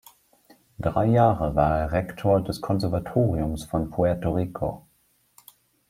Drei 0.79 1.05
Jahre 1.05 1.53
war 1.53 1.77
er 1.79 1.91
Rektor 1.91 2.41
des 2.43 2.59
Konservatoriums 2.59 3.65
von 3.65 3.91
Puerto 3.91 4.31
Rico. 4.31 4.87